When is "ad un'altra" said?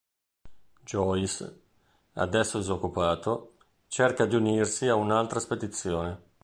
4.87-5.39